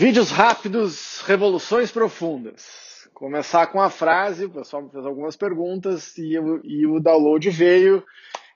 [0.00, 3.10] Vídeos rápidos, revoluções profundas.
[3.12, 7.50] Começar com a frase, o pessoal me fez algumas perguntas e, eu, e o download
[7.50, 8.06] veio,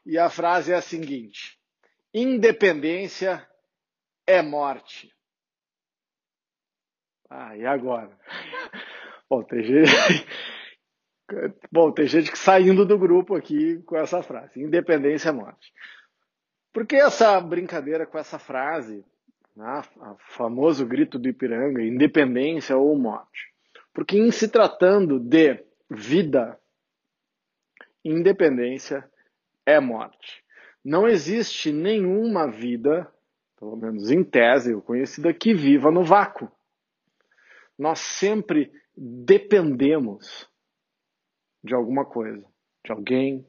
[0.06, 1.58] e a frase é a seguinte:
[2.14, 3.44] Independência
[4.24, 5.12] é morte.
[7.28, 8.16] Ah, e agora?
[9.28, 9.90] Bom, tem gente,
[11.72, 15.72] Bom, tem gente que saindo do grupo aqui com essa frase: Independência é morte.
[16.72, 19.04] Por que essa brincadeira com essa frase?
[19.56, 23.52] Né, o famoso grito do Ipiranga, independência ou morte.
[23.92, 26.58] Porque em se tratando de vida,
[28.04, 29.08] independência
[29.66, 30.42] é morte.
[30.84, 33.10] Não existe nenhuma vida,
[33.58, 36.50] pelo menos em tese, conhecida, que viva no vácuo.
[37.78, 40.48] Nós sempre dependemos
[41.62, 42.44] de alguma coisa,
[42.84, 43.46] de alguém,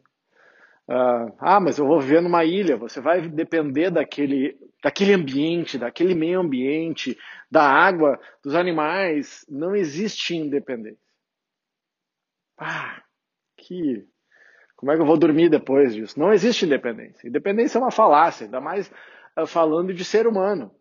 [0.87, 2.75] ah, mas eu vou viver numa ilha.
[2.77, 7.17] Você vai depender daquele, daquele ambiente, daquele meio ambiente,
[7.49, 9.45] da água, dos animais.
[9.49, 10.99] Não existe independência.
[12.57, 13.01] Ah,
[13.57, 14.05] que.
[14.75, 16.19] Como é que eu vou dormir depois disso?
[16.19, 17.27] Não existe independência.
[17.27, 18.91] Independência é uma falácia, ainda mais
[19.37, 20.75] uh, falando de ser humano.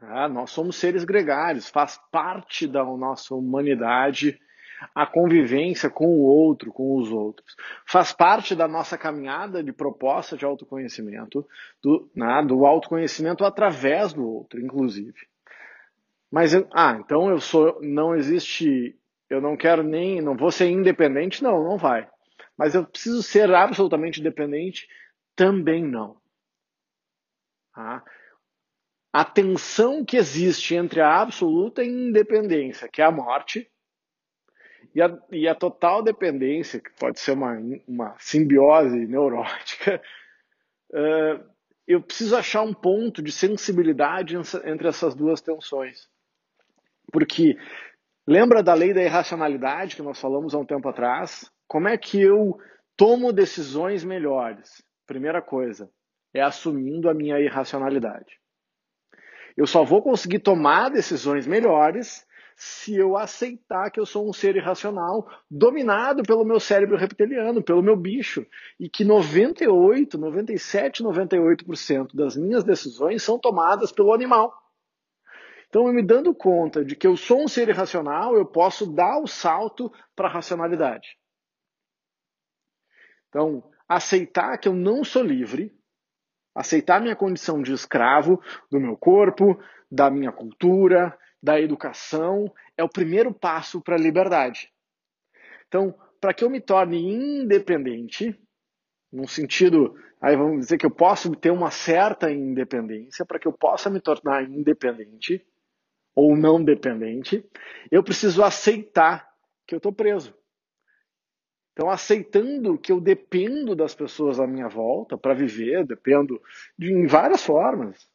[0.00, 4.40] Ah, nós somos seres gregários, faz parte da nossa humanidade
[4.94, 7.54] a convivência com o outro, com os outros.
[7.86, 11.46] Faz parte da nossa caminhada de proposta de autoconhecimento,
[11.82, 15.18] do, né, do autoconhecimento através do outro, inclusive.
[16.30, 18.96] Mas, ah, então eu sou, não existe,
[19.28, 21.42] eu não quero nem, não vou ser independente?
[21.42, 22.08] Não, não vai.
[22.56, 24.86] Mas eu preciso ser absolutamente dependente?
[25.34, 26.16] Também não.
[27.74, 28.02] Ah,
[29.12, 33.68] a tensão que existe entre a absoluta independência, que é a morte,
[34.94, 40.02] e a, e a total dependência, que pode ser uma, uma simbiose neurótica,
[40.92, 41.50] uh,
[41.86, 46.08] eu preciso achar um ponto de sensibilidade entre essas duas tensões.
[47.12, 47.56] Porque
[48.26, 51.50] lembra da lei da irracionalidade que nós falamos há um tempo atrás?
[51.66, 52.58] Como é que eu
[52.96, 54.82] tomo decisões melhores?
[55.06, 55.90] Primeira coisa,
[56.32, 58.38] é assumindo a minha irracionalidade.
[59.56, 62.24] Eu só vou conseguir tomar decisões melhores
[62.62, 67.82] se eu aceitar que eu sou um ser irracional, dominado pelo meu cérebro reptiliano, pelo
[67.82, 68.46] meu bicho,
[68.78, 74.52] e que 98, 97, 98% das minhas decisões são tomadas pelo animal.
[75.70, 79.18] Então, eu me dando conta de que eu sou um ser irracional, eu posso dar
[79.22, 81.16] o salto para a racionalidade.
[83.30, 85.74] Então, aceitar que eu não sou livre,
[86.54, 88.38] aceitar minha condição de escravo
[88.70, 89.58] do meu corpo,
[89.90, 94.70] da minha cultura, da educação é o primeiro passo para a liberdade.
[95.68, 98.38] Então, para que eu me torne independente,
[99.12, 103.52] num sentido, aí vamos dizer que eu posso ter uma certa independência, para que eu
[103.52, 105.44] possa me tornar independente
[106.14, 107.44] ou não dependente,
[107.90, 109.28] eu preciso aceitar
[109.66, 110.34] que eu estou preso.
[111.72, 116.42] Então, aceitando que eu dependo das pessoas à minha volta para viver, dependo
[116.76, 118.09] de, em várias formas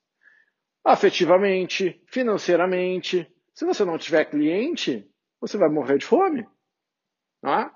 [0.85, 3.27] afetivamente, financeiramente.
[3.55, 5.09] Se você não tiver cliente,
[5.41, 6.47] você vai morrer de fome.
[7.41, 7.71] Não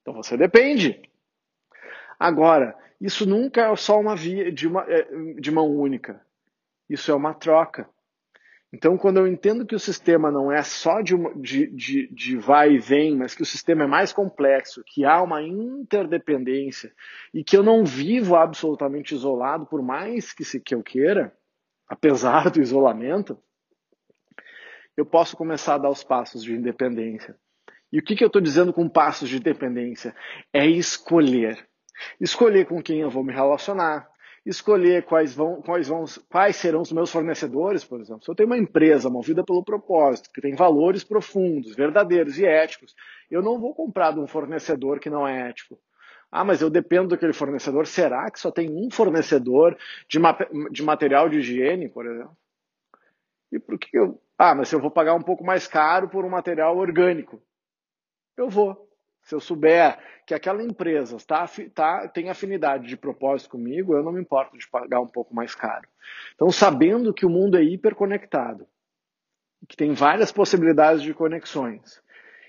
[0.00, 1.02] Então você depende.
[2.18, 5.02] Agora, isso nunca é só uma via de, uma, é,
[5.40, 6.24] de mão única.
[6.88, 7.88] Isso é uma troca.
[8.72, 12.72] Então, quando eu entendo que o sistema não é só de, de, de, de, vai
[12.72, 16.90] e vem, mas que o sistema é mais complexo, que há uma interdependência
[17.34, 21.36] e que eu não vivo absolutamente isolado, por mais que, se, que eu queira,
[21.92, 23.38] apesar do isolamento,
[24.96, 27.36] eu posso começar a dar os passos de independência.
[27.92, 30.16] E o que, que eu estou dizendo com passos de independência?
[30.54, 31.68] É escolher.
[32.18, 34.08] Escolher com quem eu vou me relacionar,
[34.44, 38.24] escolher quais, vão, quais, vão, quais serão os meus fornecedores, por exemplo.
[38.24, 42.94] Se eu tenho uma empresa movida pelo propósito, que tem valores profundos, verdadeiros e éticos,
[43.30, 45.78] eu não vou comprar de um fornecedor que não é ético.
[46.32, 47.86] Ah, mas eu dependo daquele fornecedor.
[47.86, 49.76] Será que só tem um fornecedor
[50.08, 50.34] de, ma
[50.70, 52.34] de material de higiene, por exemplo?
[53.52, 54.18] E por que eu.
[54.38, 57.42] Ah, mas se eu vou pagar um pouco mais caro por um material orgânico,
[58.34, 58.88] eu vou.
[59.22, 64.10] Se eu souber que aquela empresa tá, tá, tem afinidade de propósito comigo, eu não
[64.10, 65.86] me importo de pagar um pouco mais caro.
[66.34, 68.66] Então, sabendo que o mundo é hiperconectado,
[69.68, 72.02] que tem várias possibilidades de conexões,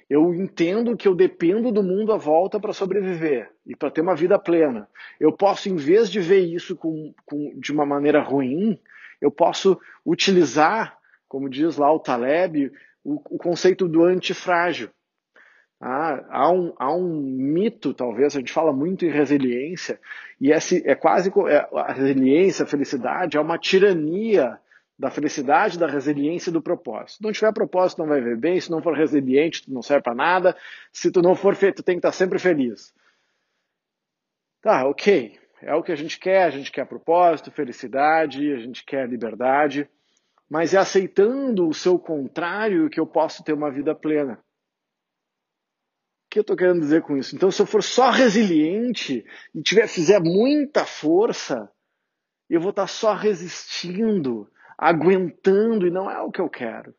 [0.09, 4.15] eu entendo que eu dependo do mundo à volta para sobreviver e para ter uma
[4.15, 4.87] vida plena.
[5.19, 8.79] Eu posso, em vez de ver isso com, com, de uma maneira ruim,
[9.21, 10.97] eu posso utilizar,
[11.27, 12.71] como diz lá o Taleb,
[13.03, 14.89] o, o conceito do antifrágil.
[15.79, 19.99] Ah, há, um, há um mito, talvez, a gente fala muito em resiliência,
[20.39, 24.57] e esse é quase é, a resiliência, a felicidade, é uma tirania
[24.97, 27.17] da felicidade, da resiliência e do propósito.
[27.17, 28.59] Se não tiver propósito, não vai ver bem.
[28.59, 30.55] Se não for resiliente, tu não serve para nada.
[30.91, 32.93] Se tu não for feito, tu tem que estar sempre feliz.
[34.61, 35.39] Tá, ok.
[35.61, 36.43] É o que a gente quer.
[36.43, 39.89] A gente quer propósito, felicidade, a gente quer liberdade.
[40.49, 44.33] Mas é aceitando o seu contrário que eu posso ter uma vida plena.
[46.25, 47.35] O que eu estou querendo dizer com isso?
[47.35, 51.71] Então, se eu for só resiliente e tiver, fizer muita força,
[52.49, 56.93] eu vou estar só resistindo aguentando, e não é o que eu quero.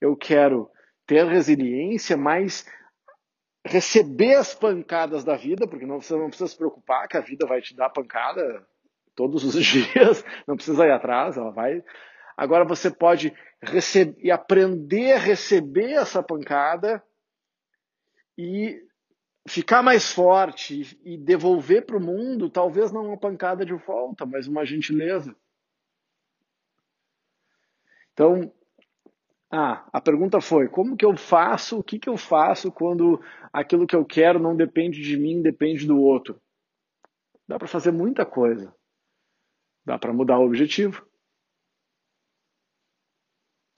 [0.00, 0.70] Eu quero
[1.06, 2.66] ter resiliência, mas
[3.66, 7.46] receber as pancadas da vida, porque não, você não precisa se preocupar que a vida
[7.46, 8.66] vai te dar pancada
[9.14, 11.82] todos os dias, não precisa ir atrás, ela vai.
[12.36, 13.32] Agora você pode
[13.62, 17.02] receber e aprender a receber essa pancada
[18.36, 18.82] e
[19.48, 24.48] ficar mais forte e devolver para o mundo, talvez não uma pancada de volta, mas
[24.48, 25.34] uma gentileza.
[28.14, 28.50] Então,
[29.50, 31.78] ah, a pergunta foi: como que eu faço?
[31.78, 33.20] O que, que eu faço quando
[33.52, 36.40] aquilo que eu quero não depende de mim, depende do outro?
[37.46, 38.74] Dá para fazer muita coisa.
[39.84, 41.06] Dá para mudar o objetivo.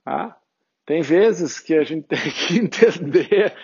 [0.04, 0.38] Ah,
[0.84, 3.56] tem vezes que a gente tem que entender.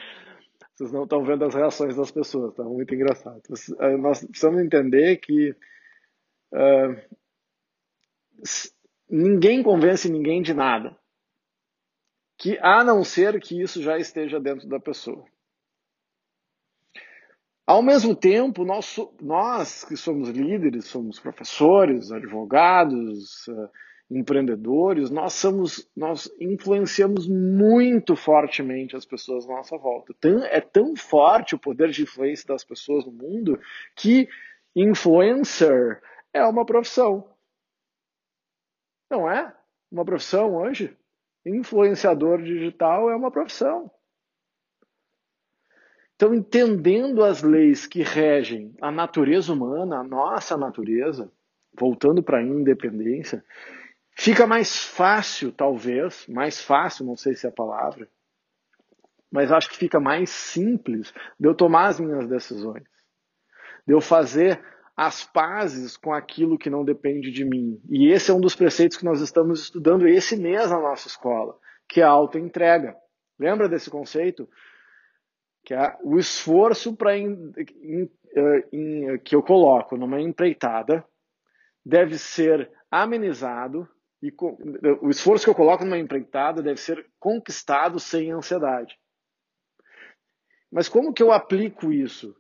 [0.75, 3.41] Vocês não estão vendo as reações das pessoas, tá muito engraçado.
[3.79, 5.51] Eh, nós precisamos entender que
[6.53, 6.97] uh,
[9.13, 10.97] ninguém convence ninguém de nada.
[12.39, 15.25] Que a não ser que isso já esteja dentro da pessoa.
[17.65, 23.69] Ao mesmo tempo, nós, nós que somos líderes, somos professores, advogados, uh,
[24.11, 30.13] empreendedores, nós somos, nós influenciamos muito fortemente as pessoas à nossa volta.
[30.51, 33.61] é tão forte o poder de influência das pessoas no mundo
[33.95, 34.29] que
[34.75, 37.32] influencer é uma profissão.
[39.13, 39.55] Não é
[39.91, 40.97] uma profissão hoje?
[41.45, 43.91] Influenciador digital é uma profissão.
[46.17, 51.31] Então, entendendo as leis que regem a natureza humana, a nossa natureza,
[51.79, 53.45] voltando para a independência,
[54.13, 58.09] fica mais fácil, talvez, mais fácil, não sei se é a palavra,
[59.31, 62.85] mas acho que fica mais simples de eu tomar as minhas decisões,
[63.87, 64.65] de eu fazer
[65.05, 67.83] as pazes com aquilo que não depende de mim.
[67.91, 71.59] E esse é um dos preceitos que nós estamos estudando esse mês na nossa escola,
[71.89, 72.95] que é a autoentrega.
[73.37, 74.49] Lembra desse conceito?
[75.65, 77.17] Que é o esforço para
[79.25, 81.05] que eu coloco numa empreitada
[81.85, 83.89] deve ser amenizado
[84.23, 84.33] e
[85.01, 88.97] o esforço que eu coloco numa empreitada deve ser conquistado sem ansiedade.
[90.71, 92.37] Mas como que eu aplico isso?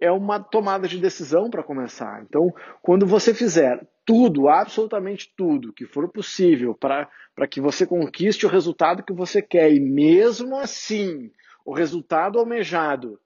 [0.00, 2.22] É uma tomada de decisão para começar.
[2.22, 8.48] Então, quando você fizer tudo, absolutamente tudo que for possível para que você conquiste o
[8.48, 11.30] resultado que você quer, e mesmo assim
[11.64, 13.20] o resultado almejado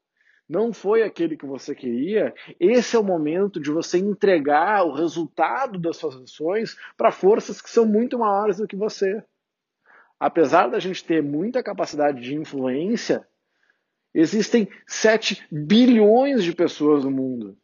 [0.48, 5.78] não foi aquele que você queria, esse é o momento de você entregar o resultado
[5.78, 9.22] das suas ações para forças que são muito maiores do que você.
[10.18, 13.26] Apesar da gente ter muita capacidade de influência,
[14.14, 17.56] Existem 7 bilhões de pessoas no mundo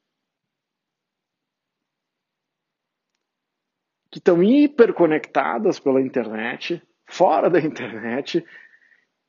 [4.10, 8.44] que estão hiperconectadas pela internet, fora da internet,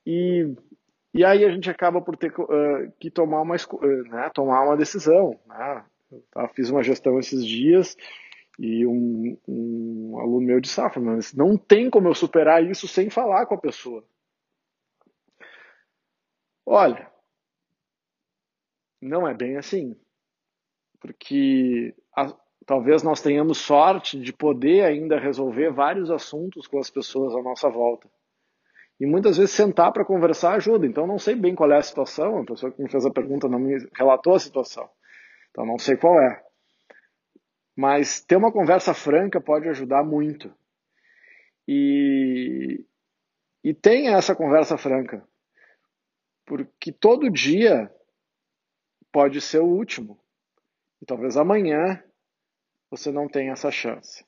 [0.06, 0.56] e,
[1.14, 4.78] e aí a gente acaba por ter uh, que tomar uma, uh, né, tomar uma
[4.78, 5.40] decisão.
[5.46, 5.86] Né?
[6.36, 7.98] Eu fiz uma gestão esses dias
[8.58, 13.10] e um, um aluno meu disse, ah, mas não tem como eu superar isso sem
[13.10, 14.04] falar com a pessoa.
[16.66, 17.12] Olha,
[19.02, 19.96] não é bem assim.
[21.00, 22.34] Porque a,
[22.66, 27.70] talvez nós tenhamos sorte de poder ainda resolver vários assuntos com as pessoas à nossa
[27.70, 28.10] volta.
[29.00, 30.86] E muitas vezes sentar para conversar ajuda.
[30.86, 33.48] Então não sei bem qual é a situação, a pessoa que me fez a pergunta
[33.48, 34.90] não me relatou a situação.
[35.52, 36.44] Então não sei qual é.
[37.76, 40.54] Mas ter uma conversa franca pode ajudar muito.
[41.66, 42.84] E,
[43.64, 45.26] e tenha essa conversa franca.
[46.46, 47.90] Porque todo dia
[49.12, 50.20] pode ser o último.
[51.02, 52.04] E talvez amanhã
[52.90, 54.26] você não tenha essa chance.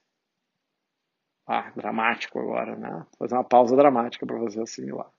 [1.48, 2.90] Ah, dramático agora, né?
[2.90, 5.12] Vou fazer uma pausa dramática para você assimilar.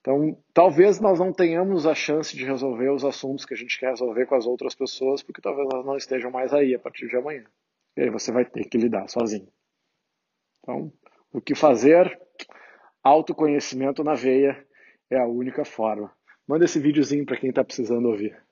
[0.00, 3.90] Então, talvez nós não tenhamos a chance de resolver os assuntos que a gente quer
[3.90, 7.16] resolver com as outras pessoas, porque talvez elas não estejam mais aí a partir de
[7.16, 7.44] amanhã.
[7.96, 9.48] E aí você vai ter que lidar sozinho.
[10.60, 10.92] Então,
[11.32, 12.20] o que fazer?
[13.02, 14.66] Autoconhecimento na veia
[15.08, 16.12] é a única forma.
[16.48, 18.42] Manda esse videozinho para quem está precisando ouvir.